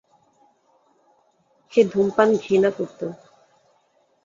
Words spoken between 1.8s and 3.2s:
ধূমপান ঘৃণা করতো।